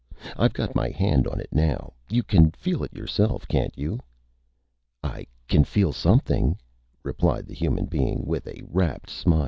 [0.35, 1.93] I've got my Hand on it now.
[2.09, 3.99] You can feel it yourself, can't you?"
[5.03, 6.57] "I can feel Something,"
[7.03, 9.39] replied the Human Being, with a rapt Smile.